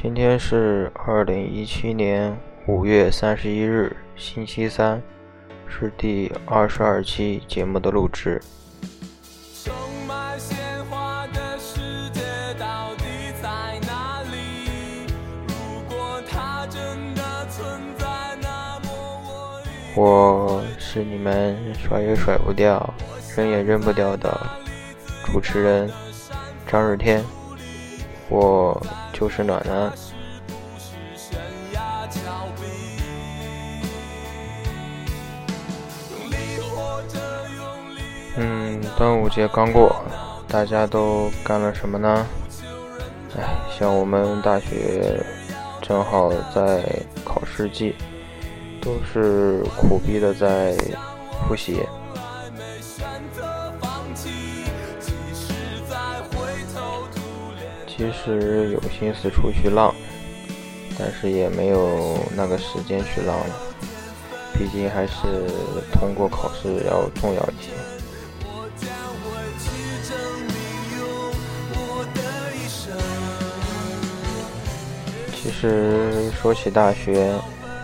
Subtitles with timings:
[0.00, 5.02] 今天是二零一七年五月三十一日，星期三，
[5.66, 8.40] 是第二十二期节目的录制。
[19.96, 22.94] 我是你们甩也甩不掉、
[23.36, 24.40] 扔也扔不掉的
[25.24, 25.90] 主持人
[26.68, 27.20] 张日天。
[28.28, 28.80] 我
[29.18, 29.92] 就是暖暖。
[38.36, 39.96] 嗯，端午节刚过，
[40.46, 42.24] 大家都干了什么呢？
[43.36, 43.42] 哎，
[43.76, 45.20] 像我们大学
[45.82, 46.84] 正好在
[47.24, 47.96] 考试季，
[48.80, 50.76] 都是苦逼的在
[51.48, 51.80] 复习。
[57.98, 59.92] 其实有心思出去浪，
[60.96, 63.56] 但是也没有那个时间去浪了。
[64.54, 65.12] 毕竟还是
[65.92, 67.72] 通过考试要重要一些。
[75.34, 77.34] 其实说起大学，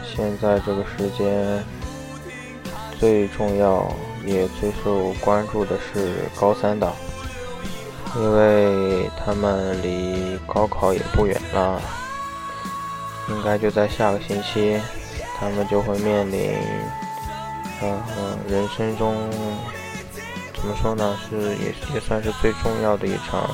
[0.04, 1.60] 现在这个时间
[3.00, 3.92] 最重要
[4.24, 6.92] 也最受关注的是高三党。
[8.16, 11.80] 因为他们离高考也不远了，
[13.28, 14.80] 应该就在下个星期，
[15.36, 16.54] 他们就会面临，
[17.82, 19.16] 嗯，人生中
[20.54, 23.50] 怎么说呢，是也也算是最重要的一场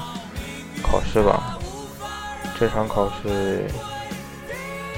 [0.83, 1.59] 考试吧。
[2.59, 3.65] 这场考试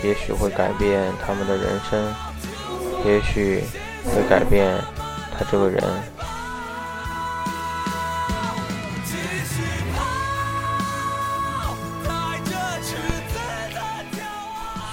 [0.02, 2.14] 也许会改变他们的人生，
[3.06, 3.62] 也许
[4.04, 4.76] 会改变
[5.30, 5.80] 他这个人。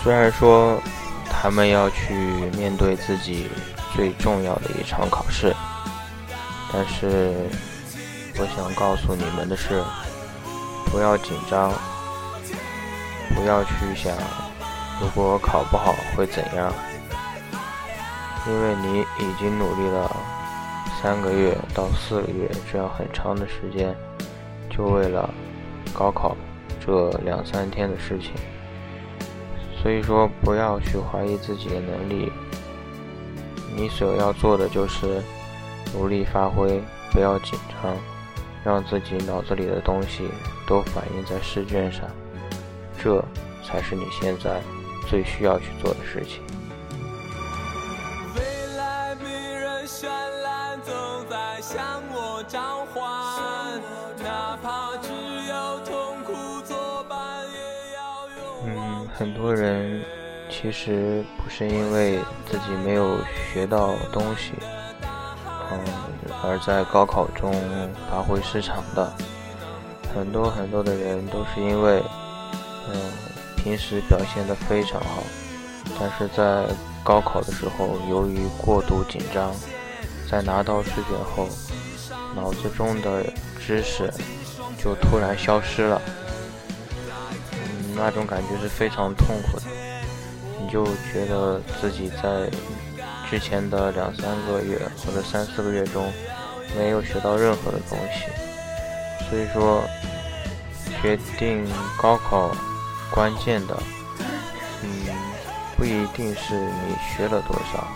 [0.01, 0.81] 虽然说
[1.29, 2.13] 他们要去
[2.57, 3.49] 面对自己
[3.93, 5.53] 最重要的一场考试，
[6.71, 7.33] 但是
[8.39, 9.83] 我想告诉你们的是，
[10.85, 11.73] 不要紧张，
[13.35, 14.15] 不要去想
[15.01, 16.73] 如果考不好会怎样，
[18.47, 20.15] 因为你已经努力了
[21.01, 23.93] 三个月到四个月这样很长的时间，
[24.69, 25.29] 就为了
[25.93, 26.37] 高考
[26.79, 28.31] 这两三天的事情。
[29.81, 32.31] 所以说，不要去怀疑自己的能力。
[33.75, 35.21] 你所要做的就是
[35.93, 36.81] 努力发挥，
[37.11, 37.95] 不要紧张，
[38.63, 40.27] 让自己脑子里的东西
[40.67, 42.03] 都反映在试卷上，
[43.01, 43.23] 这
[43.63, 44.61] 才是你现在
[45.07, 46.41] 最需要去做的事情。
[59.39, 60.01] 很多人
[60.49, 63.19] 其实不是因为自己没有
[63.53, 64.51] 学到东西，
[65.71, 65.79] 嗯，
[66.43, 67.49] 而在高考中
[68.11, 69.09] 发挥失常的。
[70.13, 72.03] 很多很多的人都是因为，
[72.89, 72.99] 嗯，
[73.55, 75.23] 平时表现的非常好，
[75.97, 76.65] 但是在
[77.01, 79.55] 高考的时候由于过度紧张，
[80.29, 81.47] 在拿到试卷后，
[82.35, 83.23] 脑子中的
[83.57, 84.13] 知识
[84.77, 86.01] 就突然消失了。
[87.99, 89.65] 那种感觉是非常痛苦的，
[90.59, 92.49] 你就觉得自己在
[93.29, 96.11] 之前的两三个月或者三四个月中
[96.77, 98.25] 没有学到任何的东西，
[99.29, 99.83] 所以说
[101.01, 101.67] 决定
[102.01, 102.49] 高考
[103.11, 103.77] 关键的，
[104.81, 104.89] 嗯，
[105.77, 107.87] 不一定是你学了多少，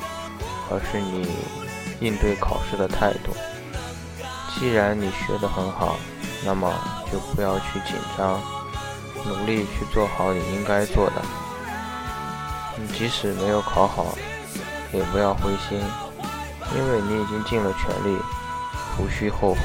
[0.70, 1.28] 而是你
[2.00, 3.32] 应对考试的态度。
[4.56, 5.98] 既然你学得很好，
[6.46, 6.72] 那么
[7.12, 8.40] 就不要去紧张。
[9.26, 11.22] 努力去做好你应该做的，
[12.78, 14.18] 你即使没有考好，
[14.92, 15.80] 也不要灰心，
[16.76, 18.18] 因为你已经尽了全力，
[19.00, 19.60] 无需后悔。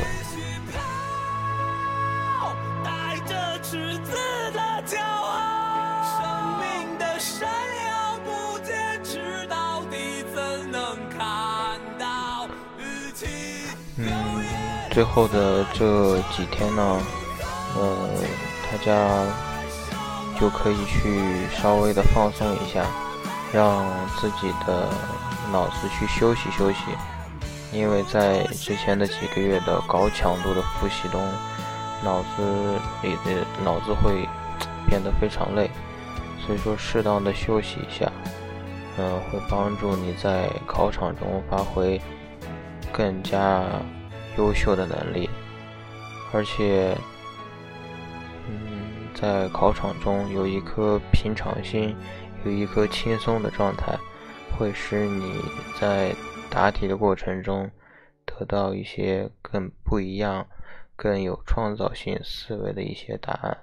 [14.00, 14.44] 嗯，
[14.92, 17.00] 最后的这几天呢，
[17.76, 18.08] 呃，
[18.70, 19.47] 大家。
[20.40, 22.84] 就可以去稍微的放松一下，
[23.52, 23.84] 让
[24.16, 24.88] 自己的
[25.50, 26.78] 脑子去休息休息，
[27.72, 31.20] 因为在之前的几个月的高强度的复习中，
[32.04, 34.28] 脑子里的脑子会
[34.86, 35.68] 变得非常累，
[36.46, 38.10] 所以说适当的休息一下，
[38.96, 42.00] 嗯，会帮助你在考场中发挥
[42.92, 43.64] 更加
[44.36, 45.28] 优秀的能力，
[46.32, 46.96] 而且。
[49.20, 51.96] 在考场中有一颗平常心，
[52.44, 53.98] 有一颗轻松的状态，
[54.56, 55.42] 会使你
[55.80, 56.14] 在
[56.48, 57.68] 答题的过程中
[58.24, 60.46] 得到一些更不一样、
[60.94, 63.58] 更有创造性思维的一些答案。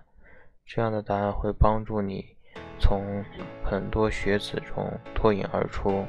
[0.65, 2.25] 这样的答案会帮助你
[2.77, 3.23] 从
[3.63, 6.05] 很多学子中脱颖而出。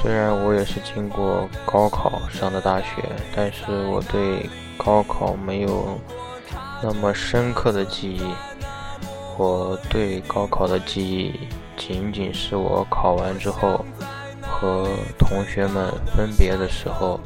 [0.00, 2.86] 虽然我也是经过高考上的大学，
[3.34, 5.98] 但是我对高考没有
[6.82, 8.22] 那么深刻的记忆。
[9.36, 13.84] 我对高考的记忆，仅仅是我考完之后
[14.40, 17.20] 和同学们分别的时候，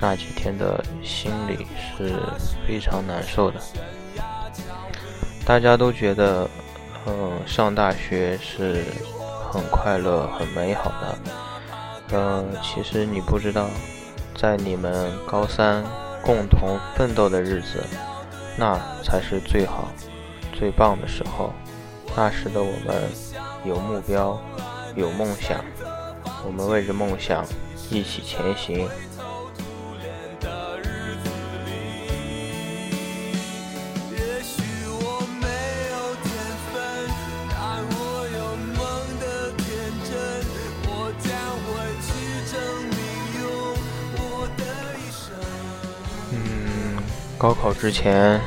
[0.00, 2.14] 那几天的心里是
[2.66, 3.60] 非常难受的。
[5.44, 6.48] 大家都觉得，
[7.06, 8.84] 嗯，上大学是
[9.50, 11.18] 很快乐、很美好的。
[12.12, 13.68] 呃，其实你不知道，
[14.36, 15.82] 在你们高三
[16.22, 17.82] 共同奋斗的日子，
[18.56, 19.88] 那才是最好、
[20.52, 21.52] 最棒的时候。
[22.14, 23.08] 那时的我们
[23.64, 24.38] 有目标，
[24.94, 25.64] 有梦想，
[26.44, 27.42] 我们为着梦想
[27.90, 28.86] 一起前行。
[47.42, 48.40] 高考之前，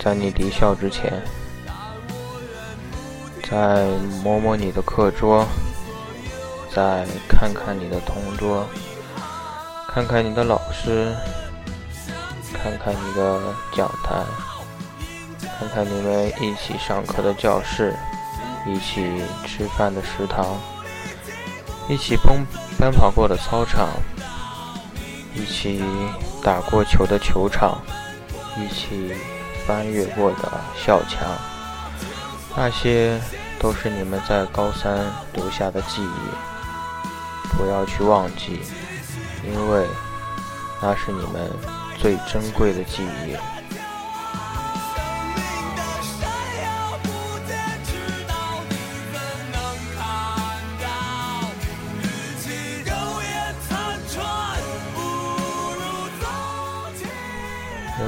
[0.00, 1.22] 在你离校之前，
[3.48, 3.86] 再
[4.20, 5.46] 摸摸你的课桌，
[6.74, 8.66] 再看看你的同桌，
[9.86, 11.14] 看看你的老师，
[12.52, 13.40] 看看你的
[13.72, 14.24] 讲台，
[15.60, 17.94] 看看你们一起上课的教室，
[18.66, 20.44] 一起吃饭的食堂，
[21.88, 22.44] 一起奔
[22.76, 23.90] 奔跑过的操场，
[25.32, 25.80] 一起
[26.42, 27.80] 打过球的球场。
[28.58, 29.14] 一起
[29.66, 31.28] 翻越过的校墙，
[32.56, 33.20] 那些
[33.58, 34.98] 都是你们在高三
[35.34, 38.60] 留下的记忆，不要去忘记，
[39.44, 39.86] 因为
[40.80, 41.50] 那是你们
[41.98, 43.36] 最珍贵的记忆。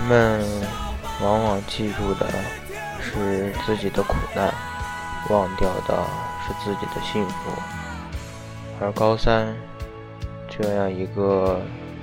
[0.08, 0.42] 们
[1.22, 2.26] 往往记住的
[2.98, 4.52] 是自己的苦难，
[5.28, 6.02] 忘掉的
[6.46, 7.52] 是自己的幸福。
[8.80, 9.54] 而高三
[10.48, 11.60] 这样一个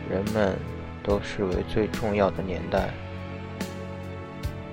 [0.07, 0.56] 人们
[1.04, 2.90] 都视为最重要的年代，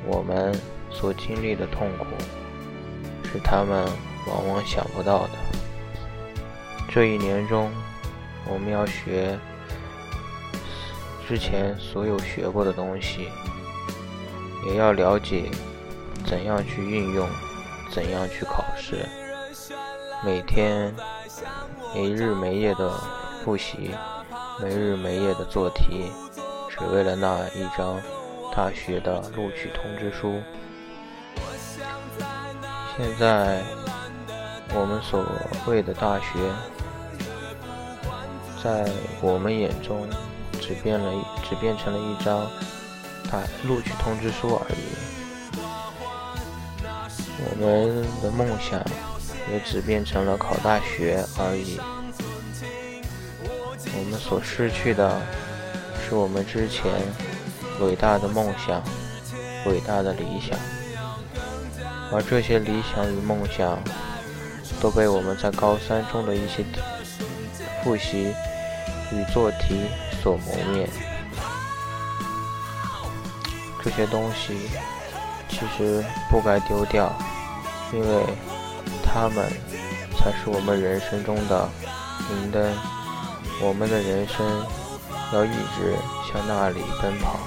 [0.06, 0.52] 我们
[0.90, 2.04] 所经历的痛苦
[3.24, 3.86] 是他们
[4.28, 5.30] 往往想不到的。
[6.90, 7.70] 这一年中，
[8.46, 9.38] 我们要学。
[11.32, 13.26] 之前所有学过的东西，
[14.66, 15.50] 也要了解
[16.26, 17.26] 怎样去运用，
[17.90, 19.08] 怎样去考试。
[20.22, 20.94] 每天
[21.94, 22.92] 没日没夜的
[23.42, 23.92] 复习，
[24.60, 26.12] 没日没夜的做题，
[26.68, 27.98] 只为了那一张
[28.54, 30.38] 大学的录取通知书。
[32.94, 33.62] 现在
[34.74, 35.24] 我们所
[35.66, 36.52] 谓的大学，
[38.62, 38.86] 在
[39.22, 40.06] 我们眼中。
[40.62, 42.48] 只变了，只变成了一张
[43.30, 44.80] 大录取通知书而已。
[47.44, 48.80] 我们的梦想
[49.52, 51.80] 也只变成了考大学而已。
[53.94, 55.20] 我们所失去的
[56.06, 56.90] 是我们之前
[57.80, 58.80] 伟大的梦想、
[59.66, 60.56] 伟大的理想，
[62.12, 63.78] 而这些理想与梦想
[64.80, 66.64] 都被我们在高三中的一些
[67.82, 68.32] 复习
[69.12, 69.88] 与做题。
[70.22, 70.88] 所谋面，
[73.82, 74.70] 这些东西
[75.48, 77.12] 其实不该丢掉，
[77.92, 78.24] 因为
[79.04, 79.50] 它们
[80.16, 81.68] 才是我们人生中的
[82.30, 82.72] 明灯。
[83.60, 84.44] 我们的人生
[85.32, 85.94] 要一直
[86.26, 87.38] 向那里奔跑，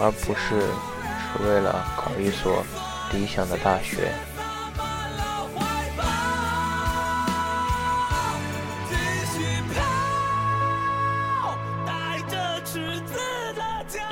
[0.00, 0.60] 而不是
[1.32, 2.62] 只为了考一所
[3.12, 4.12] 理想的大学。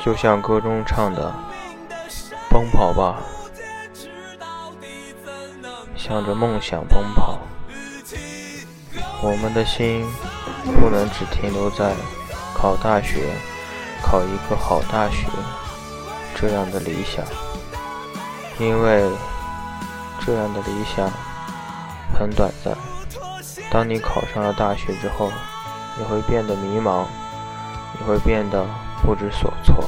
[0.05, 1.33] 就像歌中唱的
[2.51, 3.23] ：“奔跑吧，
[5.97, 7.39] 向着梦想奔跑。”
[9.25, 10.07] 我们的心
[10.79, 11.95] 不能只停留在
[12.53, 13.31] 考大学、
[14.03, 15.27] 考一个好大学
[16.35, 17.25] 这样的理想，
[18.59, 19.11] 因为
[20.21, 21.11] 这样的理想
[22.13, 22.77] 很短暂，
[23.71, 25.33] 当你考上了大学之后，
[25.97, 27.07] 你会变得迷茫，
[27.99, 28.67] 你会变得
[29.03, 29.83] 不知所措。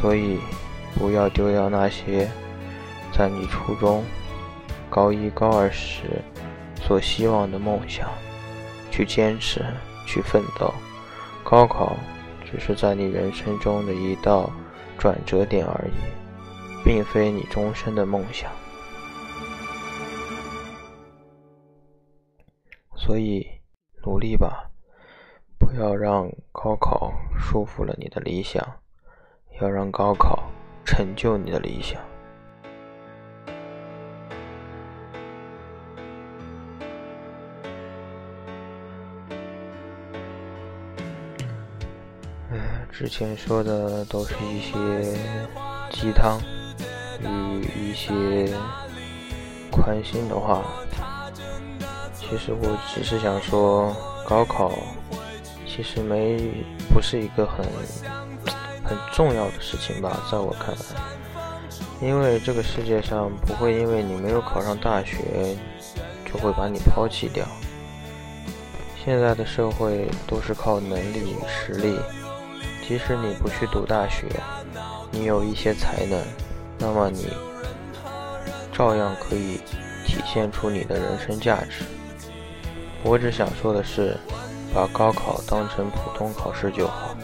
[0.00, 0.38] 所以，
[0.94, 2.30] 不要丢掉那些
[3.12, 4.04] 在你初中、
[4.88, 6.22] 高一、高二时
[6.76, 8.08] 所希望的梦想，
[8.92, 9.64] 去坚持，
[10.06, 10.72] 去奋斗。
[11.42, 11.96] 高考
[12.44, 14.48] 只是在你人生中的一道
[14.96, 18.52] 转折点而已，并非你终身的梦想。
[22.94, 23.44] 所以，
[24.04, 24.70] 努力吧，
[25.58, 28.64] 不要让高考束缚了你的理想，
[29.60, 30.44] 要让高考
[30.84, 32.00] 成就你的理想。
[42.90, 44.72] 之前说的都是一些
[45.90, 46.40] 鸡汤
[47.20, 48.52] 与一些
[49.70, 50.64] 宽心的话。
[52.12, 53.94] 其实我只是想说，
[54.26, 54.72] 高考
[55.64, 56.52] 其实没
[56.92, 57.64] 不是一个很
[58.88, 65.56] 很重要的事情吧，在我看来，因为这个世界上不会因为你没有考上大学
[66.24, 67.44] 就会把你抛弃掉。
[69.04, 71.98] 现在的社会都是靠能力与实力，
[72.86, 74.26] 即使你不去读大学，
[75.10, 76.18] 你有一些才能，
[76.78, 77.28] 那么你
[78.72, 79.60] 照样可以
[80.06, 81.84] 体现出你的人生价值。
[83.02, 84.16] 我只想说的是，
[84.74, 87.14] 把高考当成普通考试就好，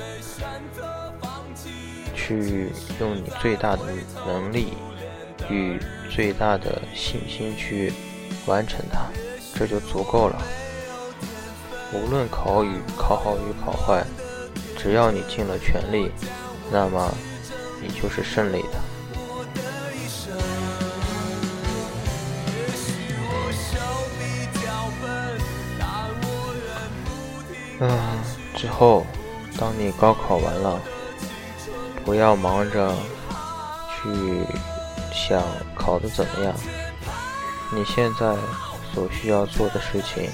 [2.26, 3.82] 去用你最大的
[4.26, 4.72] 能力
[5.50, 5.78] 与
[6.10, 7.92] 最大的信心去
[8.46, 9.00] 完成它，
[9.54, 10.42] 这就足够了。
[11.92, 14.02] 无论考与考好与考坏，
[14.78, 16.10] 只要你尽了全力，
[16.72, 17.12] 那么
[17.82, 18.80] 你就是胜利的。
[27.80, 27.90] 嗯，
[28.54, 29.04] 之后，
[29.58, 30.80] 当你高考完了，
[32.04, 32.94] 不要忙着
[33.96, 34.44] 去
[35.12, 35.42] 想
[35.74, 36.54] 考得怎么样。
[37.72, 38.36] 你现在
[38.92, 40.28] 所需要做的事情，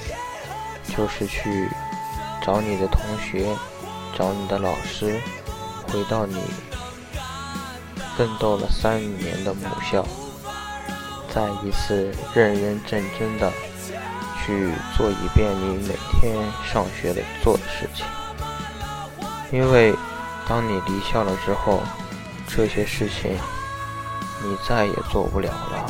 [0.97, 1.69] 就是去
[2.45, 3.47] 找你的同学，
[4.19, 5.21] 找你的老师，
[5.87, 6.43] 回到你
[8.17, 10.05] 奋斗了三年的母校，
[11.33, 13.50] 再一次认认真真的。
[14.43, 16.35] 去做一遍你每天
[16.65, 18.07] 上学的做的事情，
[19.53, 19.95] 因为
[20.50, 21.80] 当你离校了之后，
[22.49, 23.38] 这些事情
[24.42, 25.88] 你再也做不了了。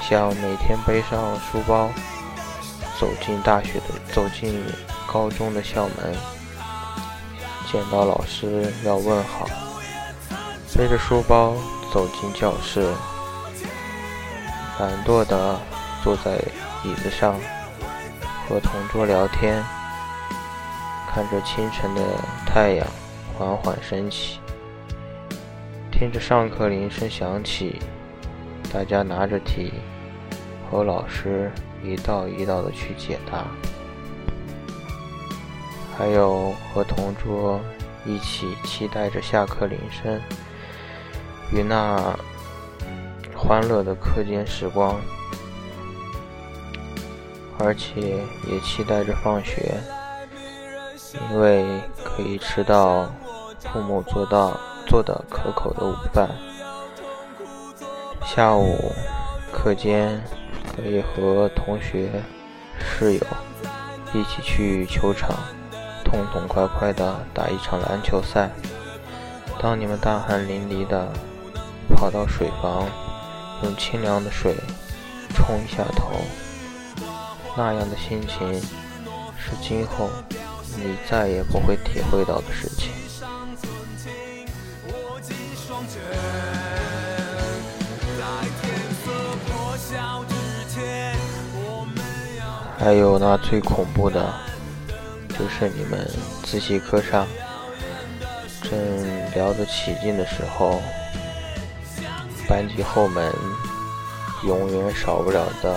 [0.00, 1.90] 像每天背上书包
[3.00, 4.64] 走进大学的、走进
[5.12, 6.14] 高中的校门，
[7.70, 9.48] 见到老师要问好，
[10.76, 11.52] 背着书包
[11.92, 12.94] 走进教室，
[14.78, 15.60] 懒惰的
[16.04, 16.40] 坐在。
[16.84, 17.34] 椅子上
[18.46, 19.60] 和同桌聊天，
[21.12, 22.02] 看着清晨的
[22.46, 22.86] 太阳
[23.38, 24.38] 缓缓升起，
[25.92, 27.78] 听着上课铃声响起，
[28.72, 29.74] 大家拿着题
[30.70, 31.52] 和老师
[31.84, 33.44] 一道一道的去解答，
[35.98, 37.60] 还有和同桌
[38.06, 40.18] 一起期待着下课铃声
[41.52, 42.18] 与那
[43.36, 44.98] 欢乐的课间时光。
[47.58, 49.80] 而且也期待着放学，
[51.30, 51.64] 因为
[52.04, 53.10] 可以吃到
[53.72, 56.28] 父母做到做的可口的午饭。
[58.24, 58.92] 下午
[59.52, 60.22] 课间
[60.74, 62.10] 可以和同学、
[62.78, 63.20] 室友
[64.12, 65.30] 一起去球场，
[66.04, 68.50] 痛痛快快的打一场篮球赛。
[69.60, 71.08] 当你们大汗淋漓的
[71.94, 72.88] 跑到水房，
[73.62, 74.54] 用清凉的水
[75.34, 76.12] 冲一下头。
[77.56, 78.60] 那样的心情，
[79.38, 80.10] 是今后
[80.76, 82.90] 你再也不会体会到的事情。
[92.86, 94.32] 还有那最恐怖的，
[95.30, 96.08] 就是你们
[96.44, 97.26] 自习课上
[98.62, 98.70] 正
[99.34, 100.80] 聊得起劲的时候，
[102.48, 103.34] 班级后门
[104.44, 105.74] 永远少不了的。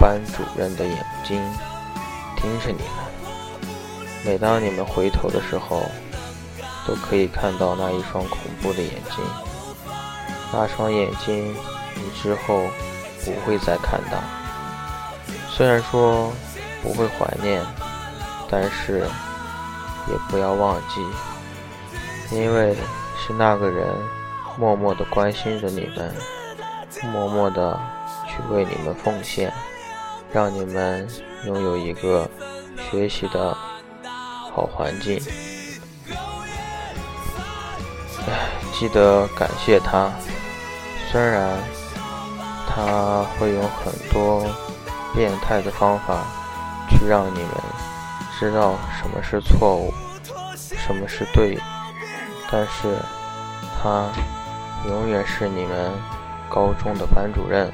[0.00, 1.40] 班主任的眼睛
[2.36, 3.70] 盯着你们，
[4.24, 5.84] 每当你们回头的时候，
[6.84, 9.24] 都可以看到那一双恐怖的眼睛。
[10.52, 11.54] 那双眼睛，
[11.94, 12.64] 你之后
[13.24, 14.18] 不会再看到。
[15.58, 16.32] 虽然说
[16.80, 17.60] 不会怀念，
[18.48, 21.04] 但是也不要忘记，
[22.30, 22.76] 因为
[23.16, 23.84] 是那个人
[24.56, 26.14] 默默的关心着你们，
[27.12, 27.76] 默默的
[28.28, 29.52] 去为你们奉献。
[30.30, 31.08] 让你们
[31.46, 32.30] 拥有一个
[32.76, 33.52] 学习的
[34.52, 35.18] 好环境。
[38.28, 40.12] 唉，记得感谢他，
[41.10, 41.58] 虽然
[42.68, 44.46] 他会有很多
[45.18, 46.24] 变态的方法
[46.88, 47.50] 去让你们
[48.38, 49.92] 知道什么是错误，
[50.76, 51.58] 什么是对，
[52.48, 52.96] 但是
[53.82, 54.12] 他
[54.86, 55.92] 永远是你们
[56.48, 57.68] 高中的班主任，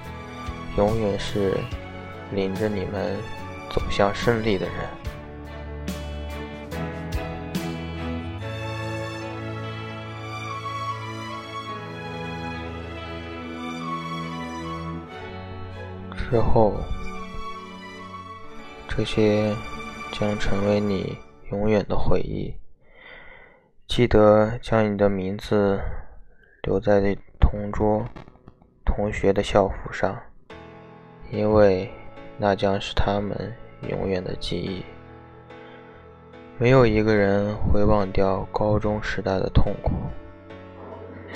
[0.79, 1.55] 永远是
[2.31, 3.15] 领着你们
[3.71, 4.75] 走向胜利的人。
[16.31, 16.75] 之后，
[18.97, 19.53] 这些
[20.13, 21.19] 将成为你
[21.51, 22.55] 永远的回忆。
[23.89, 25.81] 记得将你的名字
[26.63, 28.05] 留在同桌
[28.85, 30.17] 同学的校服上，
[31.31, 31.91] 因为
[32.39, 33.53] 那将是他们
[33.89, 34.85] 永远的记忆。
[36.57, 39.91] 没有一个人会忘掉高中时代的痛苦，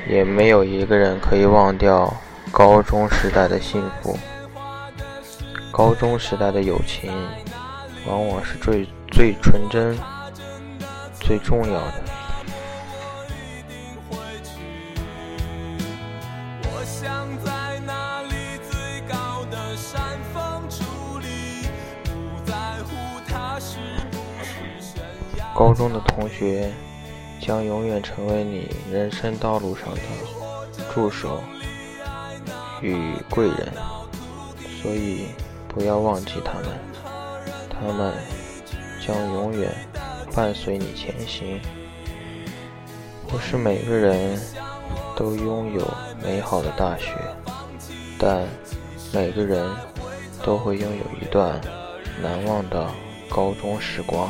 [0.09, 2.15] 也没有一个人可以忘掉
[2.53, 4.17] 高中时代的幸福。
[5.71, 7.13] 高中时代的友情，
[8.07, 9.97] 往往是最最纯真、
[11.21, 12.03] 最重要的。
[25.55, 26.73] 高中的同学
[27.41, 30.01] 将永远成为你人生道路上的
[30.93, 31.41] 助手
[32.81, 33.73] 与贵人，
[34.83, 35.29] 所以。
[35.79, 36.65] 不要忘记他们，
[37.71, 38.13] 他们
[39.01, 39.73] 将永远
[40.35, 41.61] 伴随你前行。
[43.29, 44.37] 不是每个人
[45.15, 45.89] 都拥有
[46.21, 47.13] 美好的大学，
[48.19, 48.45] 但
[49.13, 49.71] 每个人
[50.43, 51.61] 都会拥有一段
[52.21, 52.91] 难忘的
[53.29, 54.29] 高中时光。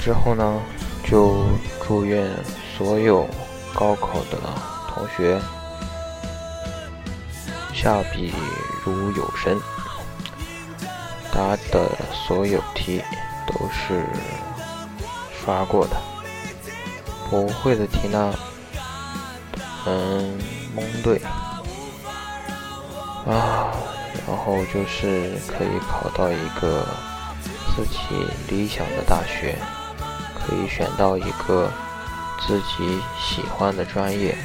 [0.00, 0.60] 之后呢，
[1.04, 1.44] 就
[1.86, 2.26] 祝愿
[2.76, 3.28] 所有
[3.74, 4.38] 高考的
[4.88, 5.38] 同学
[7.74, 8.32] 下笔
[8.82, 9.60] 如有神，
[11.30, 11.86] 答的
[12.26, 13.02] 所有题
[13.46, 14.06] 都是
[15.38, 15.96] 刷过的，
[17.28, 18.34] 不会的题呢，
[19.86, 20.38] 嗯，
[20.74, 21.20] 蒙对。
[23.26, 23.68] 啊，
[24.26, 26.86] 然后就是可以考到一个
[27.76, 27.98] 自己
[28.48, 29.56] 理想的大学。
[30.50, 31.70] 可以选到一个
[32.44, 34.36] 自己喜欢的专业，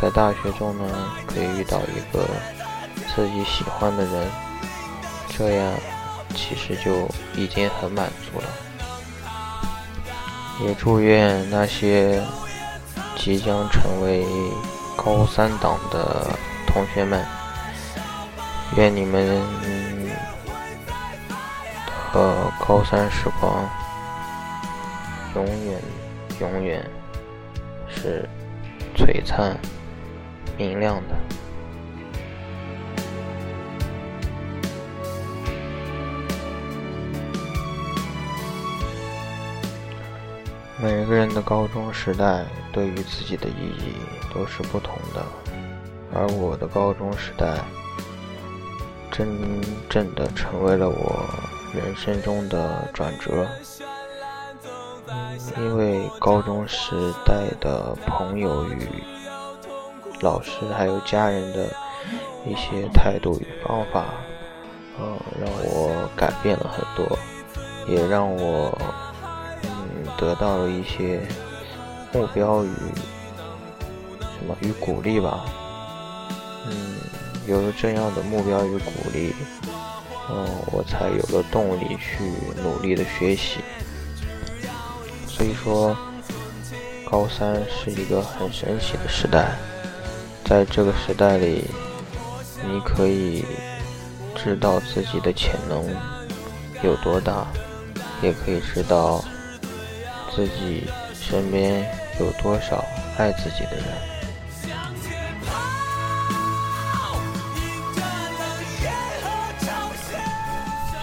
[0.00, 0.84] 在大学中呢，
[1.26, 2.26] 可以遇到一个
[3.14, 4.30] 自己喜欢的人，
[5.36, 5.74] 这样
[6.34, 8.46] 其实就已经很满足了。
[10.62, 12.22] 也祝愿那些
[13.18, 14.24] 即将成为
[14.96, 16.26] 高三党的
[16.66, 17.22] 同学们，
[18.78, 19.28] 愿你们
[22.14, 23.68] 的高三时光。
[25.34, 25.80] 永远，
[26.40, 26.84] 永远
[27.88, 28.28] 是
[28.94, 29.56] 璀璨
[30.58, 31.16] 明亮的。
[40.80, 43.94] 每个人的高中时代对于自己的意义
[44.34, 45.24] 都是不同的，
[46.12, 47.58] 而我的高中时代
[49.10, 49.28] 真
[49.88, 51.24] 正的成为了我
[51.72, 53.46] 人生中的转折。
[55.56, 58.88] 因为高中时代的朋友与
[60.20, 61.66] 老师还有家人的
[62.46, 64.06] 一些态度与方法，
[64.98, 67.18] 嗯，让我改变了很多，
[67.86, 68.76] 也让我
[69.64, 71.20] 嗯得到了一些
[72.12, 72.70] 目标与
[74.20, 75.44] 什么与鼓励吧，
[76.66, 76.96] 嗯，
[77.46, 79.34] 有了这样的目标与鼓励，
[80.30, 82.24] 嗯，我才有了动力去
[82.62, 83.60] 努力的学习。
[85.42, 85.96] 所以说，
[87.10, 89.56] 高三是一个很神奇的时代，
[90.44, 91.64] 在这个时代里，
[92.64, 93.44] 你可以
[94.36, 95.84] 知道自己的潜能
[96.84, 97.44] 有多大，
[98.22, 99.20] 也可以知道
[100.32, 102.84] 自己身边有多少
[103.18, 103.86] 爱自己的人。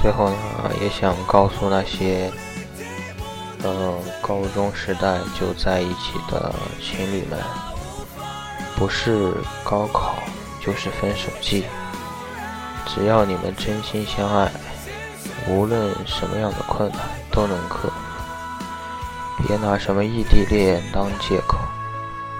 [0.01, 0.37] 最后呢，
[0.79, 2.31] 也想告诉那些。
[3.63, 7.37] 嗯，高中时代就在一起的情侣们，
[8.77, 10.15] 不是高考，
[10.61, 11.65] 就是分手季。
[12.85, 14.49] 只要你们真心相爱，
[15.47, 16.99] 无论什么样的困难
[17.31, 17.93] 都能克服。
[19.45, 21.57] 别拿什么异地恋当借口，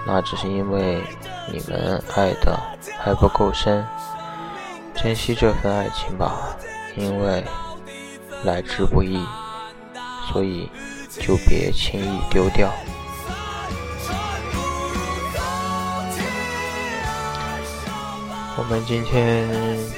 [0.08, 1.04] 那只是因为
[1.52, 2.58] 你们爱的
[2.98, 3.86] 还不够深。
[4.96, 6.58] 珍惜这份爱情吧，
[6.96, 7.44] 因为
[8.44, 9.26] 来之不易，
[10.32, 10.70] 所以
[11.20, 12.72] 就别轻易丢掉。
[18.58, 19.48] 我们今天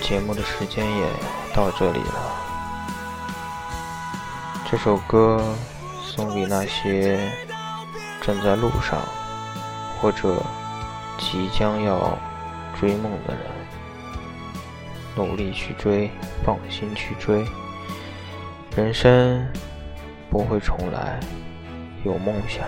[0.01, 1.07] 节目的时间也
[1.53, 2.35] 到这里了。
[4.69, 5.43] 这首歌
[6.01, 7.19] 送给那些
[8.21, 9.01] 正在路上
[9.99, 10.41] 或者
[11.17, 12.17] 即将要
[12.79, 13.43] 追梦的人，
[15.15, 16.09] 努力去追，
[16.45, 17.45] 放心去追。
[18.75, 19.45] 人生
[20.31, 21.19] 不会重来，
[22.05, 22.65] 有梦想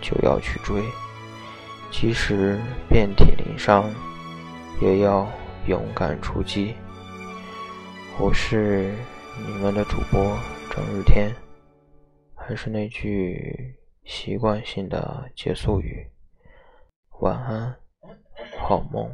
[0.00, 0.80] 就要去追，
[1.90, 2.56] 即使
[2.88, 3.84] 遍体鳞伤。
[4.80, 5.26] 也要
[5.66, 6.72] 勇敢出击。
[8.16, 8.94] 我是
[9.44, 10.22] 你们的主播
[10.70, 11.34] 张日天，
[12.36, 16.08] 还是那句习惯性的结束语：
[17.18, 17.74] 晚安，
[18.60, 19.10] 好梦。